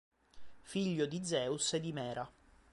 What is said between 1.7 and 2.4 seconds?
e di Mera.